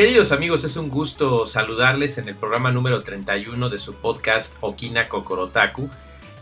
Queridos 0.00 0.32
amigos, 0.32 0.64
es 0.64 0.78
un 0.78 0.88
gusto 0.88 1.44
saludarles 1.44 2.16
en 2.16 2.26
el 2.26 2.34
programa 2.34 2.72
número 2.72 3.02
31 3.02 3.68
de 3.68 3.78
su 3.78 3.96
podcast 3.96 4.56
Okina 4.62 5.06
Kokorotaku, 5.06 5.90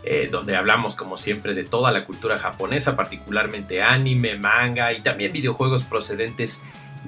eh, 0.01 0.29
donde 0.31 0.55
hablamos 0.55 0.95
como 0.95 1.17
siempre 1.17 1.53
de 1.53 1.65
toda 1.65 1.91
la 1.91 2.05
cultura 2.05 2.39
japonesa, 2.39 2.95
particularmente 2.95 3.81
anime, 3.81 4.37
manga 4.37 4.93
y 4.93 5.01
también 5.01 5.33
videojuegos 5.33 5.83
procedentes 5.83 6.63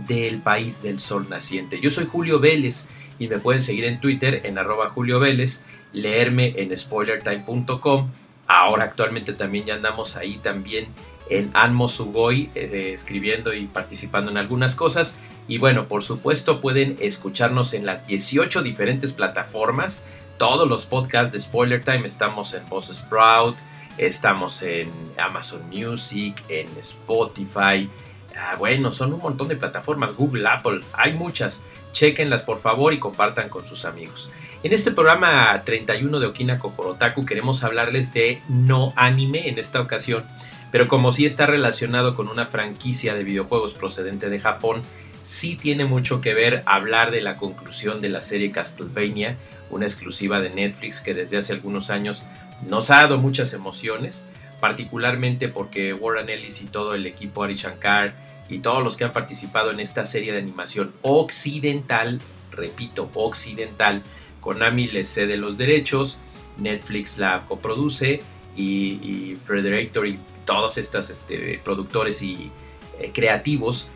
del 0.09 0.41
país 0.41 0.81
del 0.83 0.99
sol 0.99 1.27
naciente. 1.29 1.79
Yo 1.79 1.89
soy 1.89 2.05
Julio 2.05 2.41
Vélez 2.41 2.89
y 3.17 3.29
me 3.29 3.39
pueden 3.39 3.61
seguir 3.61 3.85
en 3.85 4.01
Twitter 4.01 4.41
en 4.43 4.57
arroba 4.57 4.89
Julio 4.89 5.21
Vélez, 5.21 5.63
leerme 5.93 6.53
en 6.57 6.75
spoilertime.com. 6.75 8.11
Ahora 8.47 8.83
actualmente 8.83 9.31
también 9.31 9.67
ya 9.67 9.75
andamos 9.75 10.17
ahí 10.17 10.37
también 10.39 10.89
en 11.29 11.49
Anmo 11.53 11.87
Sugoi, 11.87 12.49
eh, 12.55 12.91
escribiendo 12.93 13.53
y 13.53 13.67
participando 13.67 14.31
en 14.31 14.37
algunas 14.37 14.75
cosas. 14.75 15.17
Y 15.47 15.57
bueno, 15.57 15.87
por 15.87 16.03
supuesto 16.03 16.61
pueden 16.61 16.97
escucharnos 16.99 17.73
en 17.73 17.85
las 17.85 18.05
18 18.07 18.61
diferentes 18.61 19.13
plataformas. 19.13 20.05
Todos 20.37 20.67
los 20.69 20.85
podcasts 20.85 21.33
de 21.33 21.39
Spoiler 21.39 21.83
Time 21.83 22.07
estamos 22.07 22.53
en 22.53 22.63
Sprout, 22.81 23.55
estamos 23.97 24.61
en 24.61 24.91
Amazon 25.17 25.67
Music, 25.69 26.41
en 26.49 26.67
Spotify. 26.79 27.89
Ah, 28.35 28.55
bueno, 28.57 28.91
son 28.91 29.13
un 29.13 29.19
montón 29.19 29.47
de 29.47 29.55
plataformas, 29.55 30.15
Google, 30.15 30.47
Apple, 30.47 30.81
hay 30.93 31.13
muchas. 31.13 31.65
Chequenlas 31.91 32.43
por 32.43 32.57
favor 32.57 32.93
y 32.93 32.99
compartan 32.99 33.49
con 33.49 33.65
sus 33.65 33.83
amigos. 33.83 34.31
En 34.63 34.73
este 34.73 34.91
programa 34.91 35.61
31 35.65 36.19
de 36.19 36.27
Okina 36.27 36.57
Kokorotaku 36.57 37.25
queremos 37.25 37.63
hablarles 37.63 38.13
de 38.13 38.41
no 38.47 38.93
anime 38.95 39.49
en 39.49 39.59
esta 39.59 39.81
ocasión, 39.81 40.23
pero 40.71 40.87
como 40.87 41.11
sí 41.11 41.25
está 41.25 41.47
relacionado 41.47 42.15
con 42.15 42.29
una 42.29 42.45
franquicia 42.45 43.13
de 43.13 43.23
videojuegos 43.23 43.73
procedente 43.73 44.29
de 44.29 44.39
Japón, 44.39 44.83
sí 45.23 45.55
tiene 45.55 45.85
mucho 45.85 46.21
que 46.21 46.33
ver 46.33 46.63
hablar 46.65 47.11
de 47.11 47.21
la 47.21 47.35
conclusión 47.35 48.01
de 48.01 48.09
la 48.09 48.21
serie 48.21 48.51
Castlevania, 48.51 49.37
una 49.69 49.85
exclusiva 49.85 50.39
de 50.39 50.49
Netflix 50.49 51.01
que 51.01 51.13
desde 51.13 51.37
hace 51.37 51.53
algunos 51.53 51.89
años 51.89 52.23
nos 52.67 52.89
ha 52.91 52.97
dado 52.97 53.17
muchas 53.17 53.53
emociones, 53.53 54.25
particularmente 54.59 55.47
porque 55.49 55.93
Warren 55.93 56.29
Ellis 56.29 56.61
y 56.61 56.65
todo 56.65 56.93
el 56.93 57.05
equipo 57.05 57.43
Ari 57.43 57.55
Shankar 57.55 58.15
y 58.49 58.59
todos 58.59 58.83
los 58.83 58.97
que 58.97 59.05
han 59.05 59.13
participado 59.13 59.71
en 59.71 59.79
esta 59.79 60.05
serie 60.05 60.33
de 60.33 60.39
animación 60.39 60.93
occidental, 61.01 62.21
repito, 62.51 63.09
occidental, 63.13 64.03
Konami 64.41 64.85
les 64.87 65.07
cede 65.07 65.37
los 65.37 65.57
derechos, 65.57 66.19
Netflix 66.57 67.17
la 67.17 67.45
coproduce 67.47 68.21
y, 68.55 68.99
y 69.01 69.35
Frederator 69.35 70.05
y 70.07 70.19
todos 70.45 70.77
estos 70.77 71.09
este, 71.09 71.61
productores 71.63 72.21
y 72.21 72.51
eh, 72.99 73.11
creativos 73.13 73.91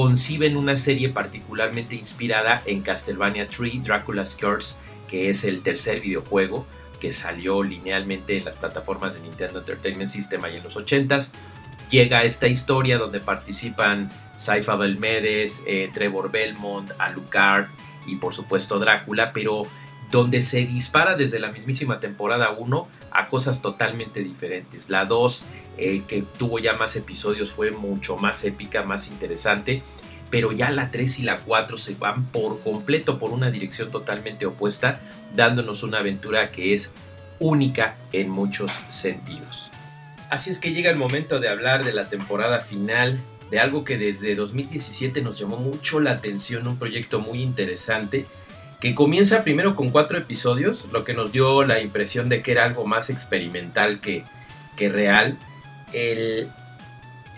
conciben 0.00 0.56
una 0.56 0.76
serie 0.76 1.10
particularmente 1.10 1.94
inspirada 1.94 2.62
en 2.64 2.80
Castlevania 2.80 3.46
3 3.46 3.84
Dracula's 3.84 4.34
Curse, 4.34 4.76
que 5.06 5.28
es 5.28 5.44
el 5.44 5.62
tercer 5.62 6.00
videojuego 6.00 6.66
que 6.98 7.10
salió 7.10 7.62
linealmente 7.62 8.38
en 8.38 8.46
las 8.46 8.56
plataformas 8.56 9.12
de 9.12 9.20
Nintendo 9.20 9.58
Entertainment 9.58 10.08
System 10.08 10.42
en 10.46 10.62
los 10.62 10.78
80s. 10.78 11.32
Llega 11.90 12.22
esta 12.22 12.48
historia 12.48 12.96
donde 12.96 13.20
participan 13.20 14.10
Saifa 14.38 14.74
Belmedes, 14.76 15.64
eh, 15.66 15.90
Trevor 15.92 16.30
Belmont, 16.30 16.92
Alucard 16.96 17.66
y 18.06 18.16
por 18.16 18.32
supuesto 18.32 18.78
Drácula, 18.78 19.34
pero 19.34 19.66
donde 20.10 20.40
se 20.40 20.66
dispara 20.66 21.16
desde 21.16 21.38
la 21.38 21.52
mismísima 21.52 22.00
temporada 22.00 22.50
1 22.50 22.88
a 23.10 23.28
cosas 23.28 23.62
totalmente 23.62 24.20
diferentes. 24.20 24.90
La 24.90 25.04
2, 25.04 25.46
eh, 25.78 26.02
que 26.06 26.24
tuvo 26.38 26.58
ya 26.58 26.74
más 26.74 26.96
episodios, 26.96 27.52
fue 27.52 27.70
mucho 27.70 28.16
más 28.16 28.44
épica, 28.44 28.82
más 28.82 29.08
interesante, 29.08 29.82
pero 30.30 30.52
ya 30.52 30.70
la 30.70 30.90
3 30.90 31.20
y 31.20 31.22
la 31.22 31.38
4 31.38 31.76
se 31.76 31.94
van 31.94 32.26
por 32.26 32.60
completo 32.62 33.18
por 33.18 33.30
una 33.30 33.50
dirección 33.50 33.90
totalmente 33.90 34.46
opuesta, 34.46 35.00
dándonos 35.34 35.82
una 35.82 35.98
aventura 35.98 36.48
que 36.48 36.72
es 36.72 36.92
única 37.38 37.96
en 38.12 38.30
muchos 38.30 38.72
sentidos. 38.88 39.70
Así 40.28 40.50
es 40.50 40.58
que 40.58 40.72
llega 40.72 40.90
el 40.90 40.96
momento 40.96 41.40
de 41.40 41.48
hablar 41.48 41.84
de 41.84 41.92
la 41.92 42.08
temporada 42.08 42.60
final, 42.60 43.20
de 43.50 43.58
algo 43.58 43.84
que 43.84 43.98
desde 43.98 44.36
2017 44.36 45.22
nos 45.22 45.38
llamó 45.38 45.56
mucho 45.56 45.98
la 45.98 46.12
atención, 46.12 46.68
un 46.68 46.78
proyecto 46.78 47.20
muy 47.20 47.42
interesante 47.42 48.26
que 48.80 48.94
comienza 48.94 49.44
primero 49.44 49.76
con 49.76 49.90
cuatro 49.90 50.18
episodios, 50.18 50.88
lo 50.90 51.04
que 51.04 51.12
nos 51.12 51.32
dio 51.32 51.64
la 51.64 51.80
impresión 51.80 52.28
de 52.28 52.42
que 52.42 52.52
era 52.52 52.64
algo 52.64 52.86
más 52.86 53.10
experimental 53.10 54.00
que, 54.00 54.24
que 54.76 54.88
real. 54.88 55.36
El, 55.92 56.50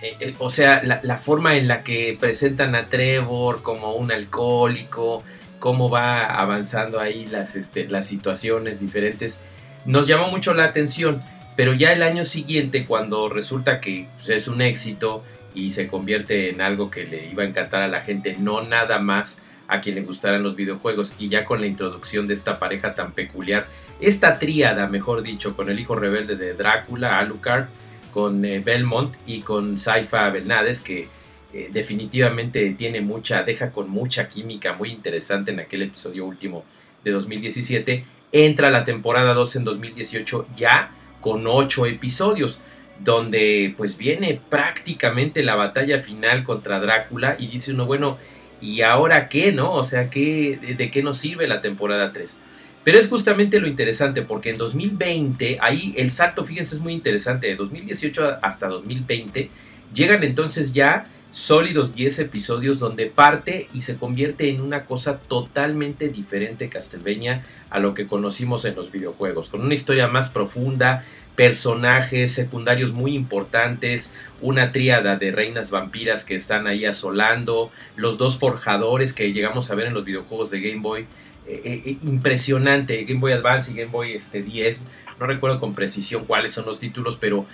eh, 0.03 0.17
eh, 0.21 0.35
o 0.39 0.51
sea, 0.51 0.83
la, 0.83 1.17
forma 1.17 1.57
en 1.57 1.67
la 1.67 1.83
que 1.83 2.17
presentan 2.19 2.77
a 2.77 2.87
Trevor 2.87 3.63
como 3.63 3.95
un 3.95 4.13
alcohólico, 4.13 5.25
cómo 5.59 5.89
va 5.89 6.25
avanzando 6.27 7.01
ahí 7.01 7.27
las, 7.27 7.57
este, 7.57 7.89
las 7.89 8.07
situaciones 8.07 8.79
diferentes, 8.79 9.41
nos 9.85 10.07
llamó 10.07 10.29
mucho 10.29 10.55
la 10.55 10.65
atención. 10.65 11.21
Pero 11.55 11.75
ya 11.75 11.93
el 11.93 12.03
año 12.03 12.25
siguiente, 12.25 12.87
cuando 12.87 13.29
resulta 13.29 13.81
que 13.81 14.07
pues, 14.17 14.31
es 14.31 14.49
un 14.49 14.63
éxito 14.63 15.23
y 15.55 15.71
se 15.71 15.87
convierte 15.87 16.51
en 16.51 16.63
algo 16.63 16.91
que 16.91 17.05
le 17.05 17.27
iba 17.27 17.43
a 17.43 17.47
encantar 17.47 17.83
a 17.83 17.89
la 17.89 18.01
gente, 18.01 18.37
no 18.39 18.63
nada 18.63 18.99
más 19.01 19.43
a 19.69 19.81
quien 19.81 19.95
le 19.95 20.03
gustaran 20.03 20.43
los 20.43 20.57
videojuegos. 20.57 21.15
Y 21.19 21.29
ya 21.29 21.45
con 21.45 21.61
la 21.61 21.67
introducción 21.67 22.27
de 22.27 22.35
esta 22.35 22.59
pareja 22.59 22.95
tan 22.95 23.13
peculiar, 23.13 23.67
esta 24.01 24.39
tríada, 24.39 24.87
mejor 24.89 25.23
dicho, 25.23 25.57
con 25.57 25.71
el 25.71 25.79
hijo 25.79 25.95
rebelde 25.95 26.37
de 26.37 26.55
Drácula, 26.55 27.19
Alucard, 27.19 27.67
con 28.11 28.45
eh, 28.45 28.61
Belmont 28.61 29.17
y 29.27 29.41
con 29.41 29.79
Saifa 29.79 30.29
Belnades, 30.31 30.81
que 30.81 31.09
eh, 31.53 31.69
definitivamente 31.73 32.71
tiene 32.71 33.01
mucha, 33.01 33.43
deja 33.43 33.71
con 33.71 33.91
mucha 33.91 34.29
química 34.29 34.75
muy 34.75 34.91
interesante 34.91 35.51
en 35.51 35.61
aquel 35.61 35.83
episodio 35.83 36.25
último 36.25 36.65
de 37.05 37.11
2017, 37.11 38.05
entra 38.33 38.71
la 38.71 38.85
temporada 38.85 39.35
2 39.35 39.57
en 39.57 39.65
2018 39.65 40.47
ya 40.57 40.93
con 41.21 41.47
8 41.47 41.87
episodios 41.87 42.63
donde 42.99 43.75
pues 43.77 43.97
viene 43.97 44.41
prácticamente 44.49 45.43
la 45.43 45.57
batalla 45.57 45.99
final 45.99 46.45
contra 46.45 46.81
Drácula 46.81 47.37
y 47.39 47.49
dice 47.49 47.73
uno, 47.73 47.87
bueno, 47.87 48.19
¿Y 48.63 48.83
ahora 48.83 49.29
qué, 49.29 49.53
no? 49.53 49.73
O 49.73 49.83
sea, 49.83 50.09
¿qué, 50.09 50.59
de, 50.79 50.91
qué 50.91 51.03
nos 51.03 51.19
sirve 51.19 51.49
la 51.49 51.61
temporada 51.61 52.13
3? 52.13 52.39
Pero 52.85 52.99
es 52.99 53.09
justamente 53.09 53.61
lo 53.61 53.67
interesante 53.67 54.23
porque 54.23 54.51
en 54.51 54.59
2020, 54.59 55.59
ahí 55.61 55.95
el 55.97 56.11
salto, 56.11 56.45
fíjense, 56.45 56.77
es 56.77 56.81
muy 56.81 56.93
interesante, 56.93 57.49
de 57.49 57.57
2018 57.57 58.39
hasta 58.41 58.69
2020, 58.69 59.51
llegan 59.93 60.23
entonces 60.25 60.73
ya 60.73 61.07
sólidos 61.33 61.95
10 61.95 62.21
episodios 62.21 62.79
donde 62.79 63.07
parte 63.07 63.67
y 63.73 63.83
se 63.83 63.97
convierte 63.97 64.51
en 64.51 64.61
una 64.61 64.85
cosa 64.85 65.19
totalmente 65.19 66.11
diferente 66.11 66.69
Castlevania 66.69 67.45
a 67.71 67.81
lo 67.81 67.95
que 67.95 68.07
conocimos 68.07 68.67
en 68.67 68.77
los 68.77 68.93
videojuegos, 68.93 69.49
con 69.49 69.63
una 69.63 69.73
historia 69.73 70.07
más 70.09 70.29
profunda, 70.29 71.05
personajes 71.35 72.35
secundarios 72.35 72.93
muy 72.93 73.15
importantes, 73.15 74.13
una 74.43 74.73
tríada 74.73 75.17
de 75.17 75.33
reinas 75.33 75.71
vampiras 75.71 76.25
que 76.25 76.35
están 76.35 76.67
ahí 76.67 76.85
asolando, 76.85 77.71
los 77.97 78.19
dos 78.19 78.39
forjadores 78.39 79.15
que 79.15 79.33
llegamos 79.33 79.71
a 79.71 79.75
ver 79.75 79.87
en 79.87 79.95
los 79.95 80.05
videojuegos 80.05 80.51
de 80.51 80.61
Game 80.61 80.83
Boy, 80.83 81.07
eh, 81.47 81.63
eh, 81.65 81.83
eh, 81.87 81.99
impresionante, 82.03 83.05
Game 83.05 83.21
Boy 83.21 83.33
Advance 83.33 83.73
y 83.73 83.75
Game 83.75 83.91
Boy 83.91 84.13
este, 84.13 84.43
10, 84.43 84.85
no 85.19 85.27
recuerdo 85.27 85.59
con 85.61 85.75
precisión 85.75 86.27
cuáles 86.27 86.53
son 86.53 86.67
los 86.67 86.79
títulos, 86.79 87.17
pero 87.17 87.47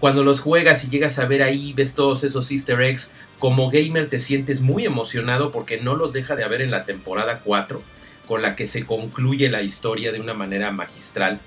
cuando 0.00 0.24
los 0.24 0.40
juegas 0.40 0.84
y 0.84 0.90
llegas 0.90 1.18
a 1.18 1.26
ver 1.26 1.42
ahí, 1.42 1.72
ves 1.72 1.94
todos 1.94 2.24
esos 2.24 2.50
easter 2.50 2.80
eggs, 2.82 3.12
como 3.38 3.70
gamer 3.70 4.08
te 4.08 4.18
sientes 4.18 4.60
muy 4.60 4.86
emocionado 4.86 5.50
porque 5.50 5.80
no 5.80 5.96
los 5.96 6.12
deja 6.12 6.36
de 6.36 6.44
haber 6.44 6.62
en 6.62 6.70
la 6.70 6.84
temporada 6.84 7.40
4, 7.44 7.82
con 8.26 8.42
la 8.42 8.56
que 8.56 8.66
se 8.66 8.86
concluye 8.86 9.50
la 9.50 9.62
historia 9.62 10.12
de 10.12 10.20
una 10.20 10.34
manera 10.34 10.70
magistral. 10.70 11.40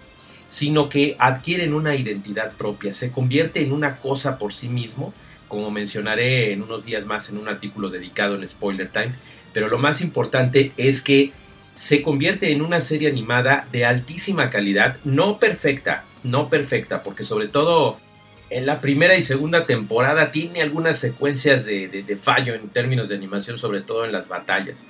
sino 0.50 0.88
que 0.88 1.18
adquieren 1.20 1.74
una 1.74 1.96
identidad 1.96 2.54
propia, 2.54 2.94
se 2.94 3.12
convierte 3.12 3.62
en 3.62 3.74
una 3.74 3.98
cosa 3.98 4.38
por 4.38 4.54
sí 4.54 4.70
mismo, 4.70 5.14
como 5.50 5.72
mencionaré 5.72 6.54
en 6.54 6.64
unos 6.64 6.86
días 6.86 7.06
más 7.06 7.30
en 7.30 7.38
un 7.38 7.50
artículo 7.50 7.90
dedicado 7.90 8.36
en 8.36 8.48
Spoiler 8.48 8.88
Time, 8.88 9.12
pero 9.52 9.68
lo 9.68 9.78
más 9.78 10.00
importante 10.00 10.72
es 10.78 11.02
que 11.02 11.34
se 11.76 12.02
convierte 12.02 12.54
en 12.54 12.62
una 12.62 12.80
serie 12.80 13.10
animada 13.10 13.68
de 13.74 13.84
altísima 13.86 14.50
calidad, 14.50 14.96
no 15.04 15.38
perfecta, 15.38 16.06
no 16.24 16.48
perfecta, 16.48 17.04
porque 17.04 17.24
sobre 17.24 17.50
todo 17.50 18.00
en 18.50 18.66
la 18.66 18.80
primera 18.80 19.16
y 19.16 19.22
segunda 19.22 19.66
temporada 19.66 20.32
tiene 20.32 20.62
algunas 20.62 20.98
secuencias 20.98 21.66
de, 21.66 22.18
fallo 22.20 22.54
en 22.54 22.70
términos 22.70 23.10
de 23.10 23.16
animación, 23.16 23.58
sobre 23.58 23.82
todo 23.82 24.06
en 24.06 24.12
las 24.12 24.28
batallas. 24.28 24.88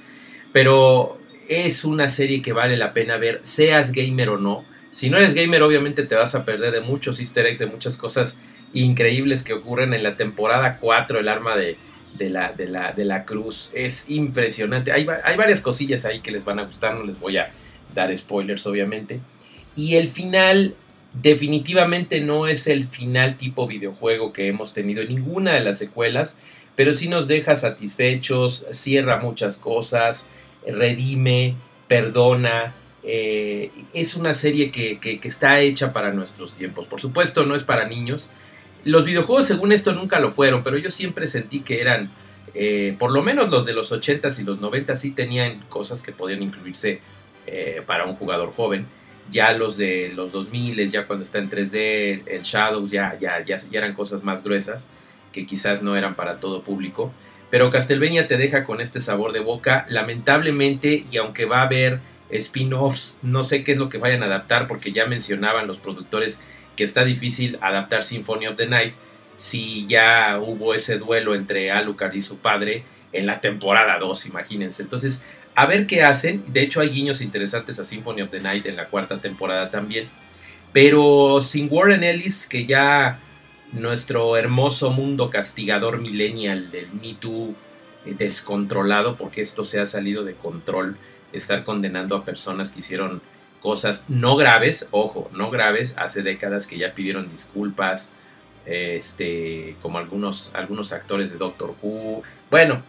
Pero 0.51 1.19
es 1.47 1.83
una 1.83 2.07
serie 2.07 2.41
que 2.41 2.53
vale 2.53 2.77
la 2.77 2.93
pena 2.93 3.17
ver, 3.17 3.39
seas 3.43 3.91
gamer 3.91 4.29
o 4.29 4.37
no. 4.37 4.63
Si 4.91 5.09
no 5.09 5.17
eres 5.17 5.33
gamer, 5.33 5.63
obviamente 5.63 6.03
te 6.03 6.15
vas 6.15 6.35
a 6.35 6.45
perder 6.45 6.71
de 6.71 6.81
muchos 6.81 7.19
easter 7.19 7.45
eggs, 7.45 7.59
de 7.59 7.65
muchas 7.65 7.97
cosas 7.97 8.39
increíbles 8.73 9.43
que 9.43 9.53
ocurren 9.53 9.93
en 9.93 10.03
la 10.03 10.15
temporada 10.15 10.77
4, 10.79 11.19
el 11.19 11.27
arma 11.27 11.55
de, 11.55 11.77
la, 12.19 12.53
de, 12.53 12.67
la, 12.67 12.91
de 12.91 13.05
la 13.05 13.25
cruz. 13.25 13.71
Es 13.73 14.09
impresionante. 14.09 14.91
Hay, 14.91 15.07
hay 15.23 15.37
varias 15.37 15.61
cosillas 15.61 16.05
ahí 16.05 16.21
que 16.21 16.31
les 16.31 16.45
van 16.45 16.59
a 16.59 16.63
gustar, 16.63 16.93
no 16.93 17.03
les 17.03 17.19
voy 17.19 17.37
a 17.37 17.49
dar 17.95 18.15
spoilers, 18.15 18.65
obviamente. 18.67 19.19
Y 19.75 19.95
el 19.95 20.09
final 20.09 20.75
definitivamente 21.21 22.21
no 22.21 22.47
es 22.47 22.67
el 22.67 22.85
final 22.85 23.37
tipo 23.37 23.67
videojuego 23.67 24.33
que 24.33 24.47
hemos 24.47 24.73
tenido 24.73 25.01
en 25.01 25.09
ninguna 25.09 25.53
de 25.53 25.61
las 25.61 25.77
secuelas, 25.77 26.37
pero 26.75 26.93
sí 26.93 27.07
nos 27.07 27.27
deja 27.27 27.55
satisfechos, 27.55 28.67
cierra 28.71 29.17
muchas 29.17 29.57
cosas, 29.57 30.27
redime, 30.65 31.55
perdona. 31.87 32.75
Eh, 33.03 33.71
es 33.93 34.15
una 34.15 34.33
serie 34.33 34.69
que, 34.69 34.99
está 35.23 35.61
hecha 35.61 35.91
para 35.91 36.13
nuestros 36.13 36.55
tiempos. 36.55 36.85
Por 36.85 37.01
supuesto, 37.01 37.45
no 37.45 37.55
es 37.55 37.63
para 37.63 37.87
niños. 37.87 38.29
Los 38.83 39.05
videojuegos, 39.05 39.45
según 39.45 39.71
esto, 39.71 39.93
nunca 39.93 40.19
lo 40.19 40.29
fueron, 40.29 40.61
pero 40.63 40.77
yo 40.77 40.91
siempre 40.91 41.25
sentí 41.25 41.61
que 41.61 41.81
eran, 41.81 42.11
eh, 42.53 42.95
por 42.99 43.11
lo 43.11 43.23
menos 43.23 43.49
los 43.49 43.65
de 43.65 43.73
los 43.73 43.91
80s 43.91 44.39
y 44.39 44.43
los 44.43 44.61
90s, 44.61 44.95
sí 44.97 45.11
tenían 45.11 45.61
cosas 45.69 46.01
que 46.01 46.11
podían 46.11 46.43
incluirse 46.43 47.01
eh, 47.47 47.81
para 47.87 48.05
un 48.05 48.15
jugador 48.15 48.51
joven 48.53 48.85
ya 49.29 49.53
los 49.53 49.77
de 49.77 50.11
los 50.13 50.31
2000, 50.31 50.89
ya 50.89 51.07
cuando 51.07 51.23
está 51.23 51.39
en 51.39 51.49
3D, 51.49 52.23
el 52.25 52.41
Shadows, 52.43 52.91
ya, 52.91 53.17
ya, 53.19 53.43
ya, 53.43 53.55
eran 53.71 53.93
cosas 53.93 54.23
más 54.23 54.43
gruesas 54.43 54.87
que 55.31 55.45
quizás 55.45 55.83
no 55.83 55.95
eran 55.95 56.15
para 56.15 56.39
todo 56.39 56.63
público. 56.63 57.11
Pero 57.49 57.69
Castlevania 57.69 58.27
te 58.27 58.37
deja 58.37 58.63
con 58.63 58.81
este 58.81 58.99
sabor 58.99 59.31
de 59.31 59.39
boca. 59.39 59.85
Lamentablemente, 59.89 61.05
y 61.09 61.17
aunque 61.17 61.45
va 61.45 61.59
a 61.59 61.65
haber 61.65 61.99
spin-offs, 62.29 63.19
no 63.21 63.43
sé 63.43 63.63
qué 63.63 63.73
es 63.73 63.79
lo 63.79 63.89
que 63.89 63.97
vayan 63.97 64.23
a 64.23 64.25
adaptar, 64.25 64.67
porque 64.67 64.91
ya 64.91 65.05
mencionaban 65.05 65.67
los 65.67 65.79
productores 65.79 66.41
que 66.75 66.83
está 66.83 67.05
difícil 67.05 67.57
adaptar 67.61 68.03
Symphony 68.03 68.47
of 68.47 68.57
the 68.57 68.67
Night 68.67 68.93
si 69.37 69.85
ya 69.85 70.39
hubo 70.41 70.73
ese 70.73 70.97
duelo 70.97 71.35
entre 71.35 71.71
Alucard 71.71 72.13
y 72.15 72.21
su 72.21 72.39
padre 72.39 72.83
en 73.13 73.25
la 73.25 73.39
temporada 73.39 73.97
2, 73.99 74.25
imagínense. 74.25 74.83
Entonces, 74.83 75.23
a 75.57 75.65
ver 75.65 75.87
qué 75.87 76.03
hacen. 76.03 76.43
De 76.53 76.61
hecho, 76.61 76.81
hay 76.81 76.89
guiños 76.89 77.19
interesantes 77.19 77.79
a 77.79 77.83
Symphony 77.83 78.21
of 78.21 78.29
the 78.29 78.39
Night 78.39 78.67
en 78.67 78.75
la 78.75 78.89
cuarta 78.89 79.19
temporada 79.19 79.71
también. 79.71 80.07
Pero 80.71 81.41
sin 81.41 81.67
Warren 81.71 82.03
Ellis, 82.03 82.45
que 82.45 82.67
ya 82.67 83.19
nuestro 83.71 84.37
hermoso 84.37 84.91
mundo 84.91 85.31
castigador 85.31 85.99
millennial 85.99 86.69
del 86.69 86.93
Me 86.93 87.15
Too 87.15 87.55
eh, 88.05 88.13
descontrolado, 88.15 89.17
porque 89.17 89.41
esto 89.41 89.63
se 89.63 89.79
ha 89.79 89.87
salido 89.87 90.23
de 90.23 90.35
control, 90.35 90.95
estar 91.33 91.63
condenando 91.63 92.15
a 92.15 92.23
personas 92.23 92.69
que 92.69 92.79
hicieron 92.79 93.23
cosas 93.59 94.05
no 94.09 94.35
graves, 94.35 94.87
ojo, 94.91 95.27
no 95.33 95.49
graves, 95.49 95.95
hace 95.97 96.21
décadas 96.21 96.67
que 96.67 96.77
ya 96.77 96.93
pidieron 96.93 97.29
disculpas, 97.29 98.11
este, 98.67 99.75
como 99.81 99.97
algunos, 99.97 100.51
algunos 100.53 100.93
actores 100.93 101.31
de 101.31 101.39
Doctor 101.39 101.73
Who. 101.81 102.21
Bueno, 102.51 102.83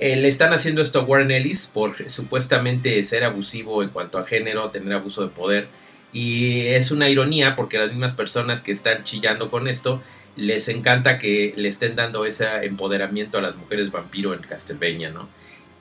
eh, 0.00 0.16
le 0.16 0.28
están 0.28 0.54
haciendo 0.54 0.80
esto 0.80 1.00
a 1.00 1.04
Warren 1.04 1.30
Ellis 1.30 1.70
por 1.72 2.08
supuestamente 2.08 3.02
ser 3.02 3.22
abusivo 3.22 3.82
en 3.82 3.90
cuanto 3.90 4.16
a 4.16 4.26
género, 4.26 4.70
tener 4.70 4.94
abuso 4.94 5.22
de 5.22 5.28
poder. 5.28 5.68
Y 6.10 6.66
es 6.68 6.90
una 6.90 7.10
ironía 7.10 7.54
porque 7.54 7.76
las 7.76 7.90
mismas 7.90 8.14
personas 8.14 8.62
que 8.62 8.72
están 8.72 9.04
chillando 9.04 9.50
con 9.50 9.68
esto 9.68 10.02
les 10.36 10.68
encanta 10.68 11.18
que 11.18 11.52
le 11.54 11.68
estén 11.68 11.96
dando 11.96 12.24
ese 12.24 12.46
empoderamiento 12.62 13.36
a 13.36 13.42
las 13.42 13.56
mujeres 13.56 13.92
vampiro 13.92 14.32
en 14.32 14.40
Castlevania, 14.40 15.10
¿no? 15.10 15.28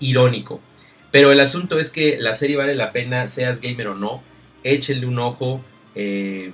Irónico. 0.01 0.60
Pero 1.12 1.31
el 1.31 1.39
asunto 1.39 1.80
es 1.80 1.89
que 1.89 2.18
la 2.19 2.33
serie 2.33 2.57
vale 2.57 2.75
la 2.75 2.92
pena, 2.92 3.27
seas 3.30 3.62
gamer 3.62 3.88
o 3.88 3.95
no, 3.95 4.22
échenle 4.63 5.06
un 5.06 5.18
ojo, 5.18 5.63
eh, 5.95 6.51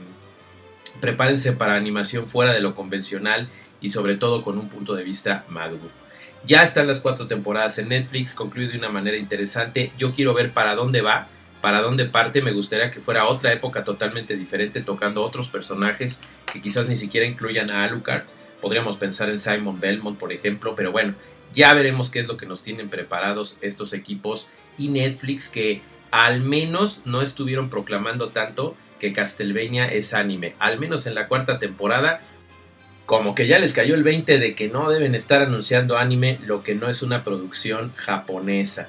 prepárense 1.01 1.53
para 1.53 1.75
animación 1.75 2.27
fuera 2.27 2.53
de 2.53 2.61
lo 2.61 2.75
convencional 2.75 3.49
y 3.81 3.89
sobre 3.89 4.17
todo 4.17 4.43
con 4.43 4.59
un 4.59 4.69
punto 4.69 4.93
de 4.93 5.03
vista 5.03 5.45
maduro. 5.49 6.04
Ya 6.45 6.61
están 6.61 6.85
las 6.85 6.99
cuatro 6.99 7.25
temporadas 7.25 7.79
en 7.79 7.89
Netflix, 7.89 8.35
concluye 8.35 8.67
de 8.67 8.77
una 8.77 8.89
manera 8.89 9.17
interesante. 9.17 9.91
Yo 9.97 10.13
quiero 10.13 10.35
ver 10.35 10.51
para 10.51 10.75
dónde 10.75 11.01
va, 11.01 11.27
para 11.59 11.81
dónde 11.81 12.05
parte. 12.05 12.43
Me 12.43 12.51
gustaría 12.51 12.91
que 12.91 12.99
fuera 12.99 13.25
otra 13.25 13.51
época 13.51 13.83
totalmente 13.83 14.35
diferente, 14.35 14.81
tocando 14.81 15.23
otros 15.23 15.49
personajes 15.49 16.21
que 16.51 16.61
quizás 16.61 16.87
ni 16.87 16.95
siquiera 16.95 17.25
incluyan 17.25 17.71
a 17.71 17.83
Alucard. 17.83 18.25
Podríamos 18.61 18.97
pensar 18.97 19.29
en 19.29 19.39
Simon 19.39 19.79
Belmont, 19.79 20.19
por 20.19 20.31
ejemplo, 20.31 20.75
pero 20.75 20.91
bueno, 20.91 21.15
ya 21.51 21.73
veremos 21.73 22.11
qué 22.11 22.19
es 22.19 22.27
lo 22.27 22.37
que 22.37 22.45
nos 22.45 22.61
tienen 22.61 22.89
preparados 22.89 23.57
estos 23.61 23.93
equipos 23.93 24.49
y 24.77 24.89
Netflix 24.89 25.49
que 25.49 25.81
al 26.11 26.43
menos 26.43 27.01
no 27.05 27.23
estuvieron 27.23 27.71
proclamando 27.71 28.29
tanto 28.29 28.75
que 28.99 29.13
Castlevania 29.13 29.87
es 29.87 30.13
anime. 30.13 30.53
Al 30.59 30.79
menos 30.79 31.07
en 31.07 31.15
la 31.15 31.27
cuarta 31.27 31.57
temporada 31.57 32.21
como 33.05 33.35
que 33.35 33.47
ya 33.47 33.59
les 33.59 33.73
cayó 33.73 33.95
el 33.95 34.03
20 34.03 34.39
de 34.39 34.55
que 34.55 34.67
no 34.67 34.89
deben 34.89 35.15
estar 35.15 35.41
anunciando 35.41 35.97
anime 35.97 36.39
lo 36.45 36.63
que 36.63 36.75
no 36.75 36.89
es 36.89 37.03
una 37.03 37.23
producción 37.23 37.93
japonesa. 37.95 38.87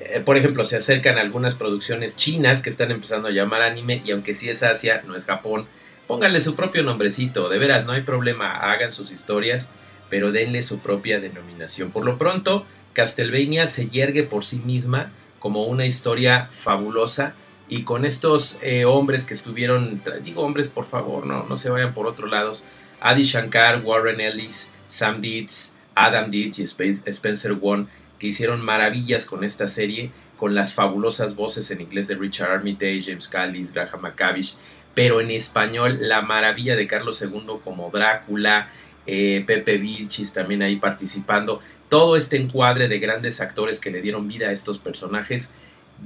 Eh, 0.00 0.20
por 0.24 0.36
ejemplo, 0.36 0.64
se 0.64 0.76
acercan 0.76 1.18
algunas 1.18 1.54
producciones 1.54 2.16
chinas 2.16 2.60
que 2.60 2.70
están 2.70 2.90
empezando 2.90 3.28
a 3.28 3.32
llamar 3.32 3.62
anime 3.62 4.02
y 4.04 4.10
aunque 4.10 4.34
sí 4.34 4.48
es 4.48 4.62
Asia, 4.62 5.02
no 5.06 5.14
es 5.14 5.24
Japón, 5.24 5.66
pónganle 6.08 6.40
su 6.40 6.56
propio 6.56 6.82
nombrecito, 6.82 7.48
de 7.48 7.58
veras, 7.58 7.86
no 7.86 7.92
hay 7.92 8.02
problema, 8.02 8.72
hagan 8.72 8.92
sus 8.92 9.12
historias, 9.12 9.70
pero 10.10 10.32
denle 10.32 10.62
su 10.62 10.80
propia 10.80 11.20
denominación. 11.20 11.92
Por 11.92 12.04
lo 12.04 12.18
pronto, 12.18 12.66
Castlevania 12.94 13.68
se 13.68 13.88
yergue 13.88 14.24
por 14.24 14.44
sí 14.44 14.60
misma 14.64 15.12
como 15.38 15.64
una 15.64 15.86
historia 15.86 16.48
fabulosa 16.50 17.34
y 17.68 17.84
con 17.84 18.04
estos 18.04 18.58
eh, 18.60 18.84
hombres 18.84 19.24
que 19.24 19.34
estuvieron, 19.34 20.02
digo 20.22 20.42
hombres 20.42 20.68
por 20.68 20.84
favor, 20.84 21.26
no, 21.26 21.44
no 21.44 21.56
se 21.56 21.70
vayan 21.70 21.94
por 21.94 22.06
otros 22.06 22.30
lados, 22.30 22.66
Adi 23.02 23.24
Shankar, 23.24 23.82
Warren 23.84 24.20
Ellis, 24.20 24.72
Sam 24.86 25.20
Dietz, 25.20 25.74
Adam 25.94 26.30
Dietz 26.30 26.58
y 26.60 26.62
Spencer 26.62 27.52
Wong, 27.54 27.86
que 28.18 28.28
hicieron 28.28 28.60
maravillas 28.60 29.26
con 29.26 29.42
esta 29.42 29.66
serie, 29.66 30.12
con 30.36 30.54
las 30.54 30.72
fabulosas 30.72 31.34
voces 31.34 31.70
en 31.72 31.80
inglés 31.80 32.06
de 32.06 32.14
Richard 32.14 32.52
Armitage, 32.52 33.02
James 33.02 33.26
Callis, 33.26 33.72
Graham 33.72 34.02
McCavish, 34.02 34.54
pero 34.94 35.20
en 35.20 35.30
español 35.32 35.98
la 36.02 36.22
maravilla 36.22 36.76
de 36.76 36.86
Carlos 36.86 37.20
II 37.20 37.58
como 37.64 37.90
Drácula, 37.90 38.70
eh, 39.06 39.42
Pepe 39.46 39.78
Vilchis 39.78 40.32
también 40.32 40.62
ahí 40.62 40.76
participando, 40.76 41.60
todo 41.88 42.16
este 42.16 42.36
encuadre 42.36 42.88
de 42.88 43.00
grandes 43.00 43.40
actores 43.40 43.80
que 43.80 43.90
le 43.90 44.00
dieron 44.00 44.28
vida 44.28 44.48
a 44.48 44.52
estos 44.52 44.78
personajes. 44.78 45.52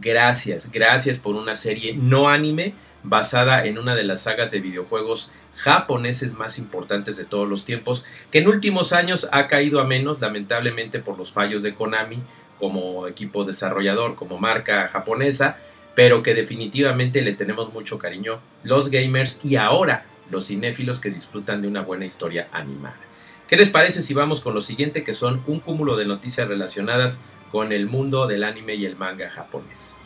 Gracias, 0.00 0.70
gracias 0.72 1.18
por 1.18 1.34
una 1.34 1.54
serie 1.54 1.94
no 1.94 2.28
anime 2.28 2.74
basada 3.02 3.64
en 3.64 3.78
una 3.78 3.94
de 3.94 4.04
las 4.04 4.22
sagas 4.22 4.50
de 4.50 4.60
videojuegos 4.60 5.32
japoneses 5.56 6.34
más 6.34 6.58
importantes 6.58 7.16
de 7.16 7.24
todos 7.24 7.48
los 7.48 7.64
tiempos, 7.64 8.04
que 8.30 8.38
en 8.38 8.48
últimos 8.48 8.92
años 8.92 9.28
ha 9.32 9.48
caído 9.48 9.80
a 9.80 9.84
menos, 9.84 10.20
lamentablemente 10.20 11.00
por 11.00 11.18
los 11.18 11.32
fallos 11.32 11.62
de 11.62 11.74
Konami 11.74 12.18
como 12.58 13.06
equipo 13.06 13.44
desarrollador, 13.44 14.14
como 14.14 14.38
marca 14.38 14.88
japonesa, 14.88 15.58
pero 15.94 16.22
que 16.22 16.34
definitivamente 16.34 17.22
le 17.22 17.32
tenemos 17.32 17.72
mucho 17.72 17.98
cariño 17.98 18.40
los 18.62 18.90
gamers 18.90 19.40
y 19.44 19.56
ahora 19.56 20.06
los 20.30 20.46
cinéfilos 20.46 21.00
que 21.00 21.10
disfrutan 21.10 21.62
de 21.62 21.68
una 21.68 21.82
buena 21.82 22.04
historia 22.04 22.48
animada. 22.52 22.98
¿Qué 23.48 23.56
les 23.56 23.70
parece 23.70 24.02
si 24.02 24.12
vamos 24.12 24.40
con 24.40 24.54
lo 24.54 24.60
siguiente 24.60 25.04
que 25.04 25.12
son 25.12 25.42
un 25.46 25.60
cúmulo 25.60 25.96
de 25.96 26.04
noticias 26.04 26.48
relacionadas 26.48 27.22
con 27.50 27.72
el 27.72 27.86
mundo 27.86 28.26
del 28.26 28.44
anime 28.44 28.74
y 28.74 28.84
el 28.86 28.96
manga 28.96 29.30
japonés? 29.30 29.96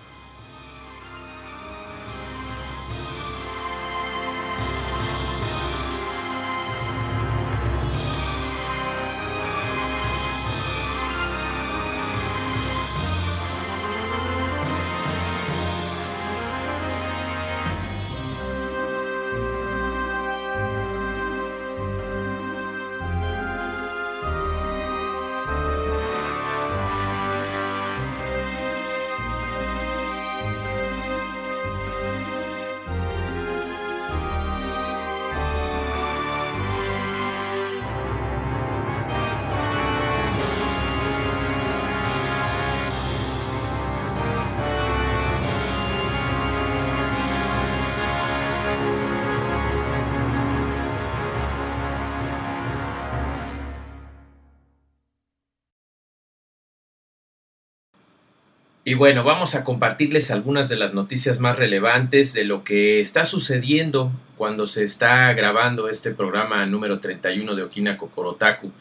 Y 58.83 58.95
bueno, 58.95 59.25
vamos 59.25 59.55
a 59.55 59.63
compartirles 59.63 60.31
algunas 60.31 60.71
de 60.71 60.77
las 60.77 60.95
noticias 60.95 61.39
más 61.39 61.59
relevantes 61.59 62.33
de 62.33 62.45
lo 62.45 62.65
que 62.65 63.01
está 63.01 63.25
sucediendo 63.25 64.11
cuando 64.39 64.67
se 64.67 64.85
está 64.85 65.31
grabando 65.35 65.91
este 65.91 66.13
programa 66.13 66.65
número 66.65 66.99
31 66.99 67.55
de 67.55 67.63
Okina 67.63 67.99
Kokorotaku. 67.99 68.73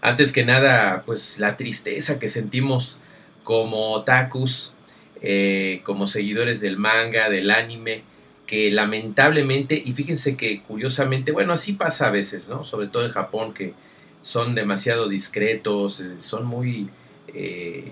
Antes 0.00 0.30
que 0.30 0.44
nada, 0.44 1.02
pues 1.04 1.40
la 1.40 1.56
tristeza 1.56 2.20
que 2.20 2.28
sentimos 2.28 3.00
como 3.42 3.90
otakus, 3.90 4.74
eh, 5.20 5.80
como 5.82 6.06
seguidores 6.06 6.60
del 6.60 6.76
manga, 6.76 7.28
del 7.28 7.50
anime, 7.50 8.04
que 8.46 8.70
lamentablemente, 8.70 9.82
y 9.84 9.92
fíjense 9.94 10.36
que 10.36 10.62
curiosamente, 10.62 11.32
bueno, 11.32 11.52
así 11.52 11.72
pasa 11.72 12.06
a 12.06 12.10
veces, 12.10 12.48
¿no? 12.48 12.62
Sobre 12.62 12.86
todo 12.86 13.04
en 13.04 13.10
Japón, 13.10 13.52
que 13.52 13.74
son 14.22 14.54
demasiado 14.54 15.08
discretos, 15.08 16.00
eh, 16.00 16.14
son 16.18 16.46
muy 16.46 16.88
eh, 17.34 17.90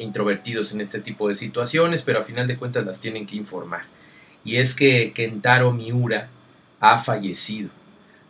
introvertidos 0.00 0.72
en 0.72 0.80
este 0.80 1.00
tipo 1.00 1.28
de 1.28 1.34
situaciones, 1.34 2.02
pero 2.02 2.20
a 2.20 2.22
final 2.22 2.46
de 2.46 2.56
cuentas 2.56 2.84
las 2.84 3.00
tienen 3.00 3.26
que 3.26 3.36
informar. 3.36 3.82
Y 4.44 4.56
es 4.56 4.74
que 4.74 5.12
Kentaro 5.12 5.72
Miura 5.72 6.28
ha 6.80 6.98
fallecido. 6.98 7.70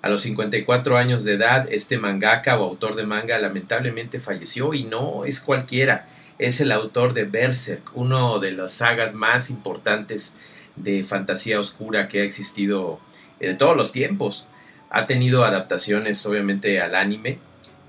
A 0.03 0.09
los 0.09 0.23
54 0.23 0.97
años 0.97 1.25
de 1.25 1.35
edad, 1.35 1.69
este 1.71 1.99
mangaka 1.99 2.59
o 2.59 2.65
autor 2.65 2.97
de 2.97 3.05
manga 3.05 3.39
lamentablemente 3.39 4.19
falleció 4.19 4.73
y 4.73 4.85
no 4.85 5.25
es 5.25 5.41
cualquiera, 5.41 6.09
es 6.39 6.61
el 6.61 6.73
autor 6.73 7.13
de 7.13 7.25
Berserk, 7.25 7.91
uno 7.95 8.39
de 8.39 8.53
las 8.53 8.73
sagas 8.73 9.13
más 9.13 9.51
importantes 9.51 10.37
de 10.77 11.05
fantasía 11.05 11.61
oscura 11.61 12.09
que 12.09 12.23
ha 12.23 12.25
existido 12.25 12.99
de 13.39 13.55
todos 13.55 13.77
los 13.77 13.93
tiempos. 13.93 14.49
Ha 14.89 15.07
tenido 15.07 15.45
adaptaciones 15.45 16.25
obviamente 16.25 16.81
al 16.81 16.95
anime 16.95 17.39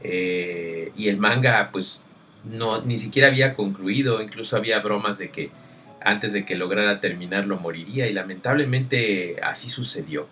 eh, 0.04 0.92
y 0.98 1.08
el 1.08 1.18
manga 1.18 1.70
pues 1.72 2.02
no, 2.44 2.82
ni 2.82 2.98
siquiera 2.98 3.28
había 3.28 3.56
concluido, 3.56 4.22
incluso 4.22 4.58
había 4.58 4.80
bromas 4.80 5.18
de 5.18 5.30
que 5.30 5.52
antes 6.04 6.34
de 6.34 6.46
que 6.46 6.56
lograra 6.56 7.00
terminarlo 7.00 7.58
moriría 7.58 8.08
y 8.08 8.14
lamentablemente 8.14 9.38
así 9.44 9.70
sucedió. 9.70 10.28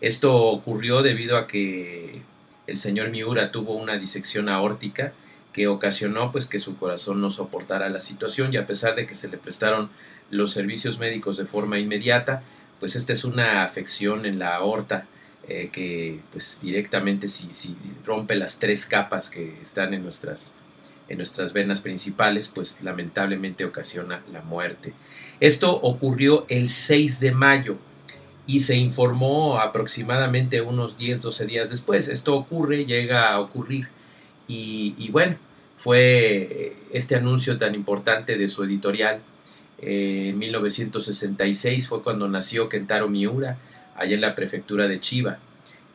Esto 0.00 0.34
ocurrió 0.34 1.02
debido 1.02 1.38
a 1.38 1.46
que 1.46 2.22
el 2.66 2.76
señor 2.76 3.10
Miura 3.10 3.52
tuvo 3.52 3.74
una 3.74 3.96
disección 3.96 4.48
aórtica 4.48 5.12
que 5.52 5.68
ocasionó 5.68 6.32
pues 6.32 6.46
que 6.46 6.58
su 6.58 6.76
corazón 6.76 7.20
no 7.20 7.30
soportara 7.30 7.88
la 7.88 8.00
situación 8.00 8.52
y 8.52 8.56
a 8.56 8.66
pesar 8.66 8.96
de 8.96 9.06
que 9.06 9.14
se 9.14 9.28
le 9.28 9.38
prestaron 9.38 9.88
los 10.30 10.52
servicios 10.52 10.98
médicos 10.98 11.36
de 11.36 11.44
forma 11.44 11.78
inmediata, 11.78 12.42
pues 12.80 12.96
esta 12.96 13.12
es 13.12 13.24
una 13.24 13.62
afección 13.62 14.26
en 14.26 14.40
la 14.40 14.56
aorta 14.56 15.06
eh, 15.46 15.68
que 15.70 16.20
pues 16.32 16.58
directamente 16.60 17.28
si, 17.28 17.54
si 17.54 17.76
rompe 18.04 18.34
las 18.34 18.58
tres 18.58 18.84
capas 18.84 19.30
que 19.30 19.60
están 19.62 19.94
en 19.94 20.02
nuestras 20.02 20.56
en 21.08 21.18
nuestras 21.18 21.52
venas 21.52 21.80
principales, 21.80 22.48
pues 22.48 22.82
lamentablemente 22.82 23.64
ocasiona 23.64 24.22
la 24.32 24.42
muerte. 24.42 24.94
Esto 25.40 25.74
ocurrió 25.74 26.46
el 26.48 26.68
6 26.68 27.20
de 27.20 27.32
mayo 27.32 27.76
y 28.46 28.60
se 28.60 28.76
informó 28.76 29.58
aproximadamente 29.58 30.60
unos 30.60 30.98
10-12 30.98 31.46
días 31.46 31.70
después. 31.70 32.08
Esto 32.08 32.36
ocurre, 32.36 32.86
llega 32.86 33.32
a 33.32 33.40
ocurrir 33.40 33.88
y, 34.46 35.08
bueno, 35.10 35.36
fue 35.76 36.76
este 36.92 37.16
anuncio 37.16 37.58
tan 37.58 37.74
importante 37.74 38.36
de 38.36 38.48
su 38.48 38.64
editorial. 38.64 39.20
en 39.78 40.38
1966 40.38 41.88
fue 41.88 42.02
cuando 42.02 42.28
nació 42.28 42.68
Kentaro 42.68 43.08
Miura, 43.08 43.58
allá 43.96 44.14
en 44.14 44.20
la 44.20 44.34
prefectura 44.34 44.88
de 44.88 45.00
Chiba 45.00 45.38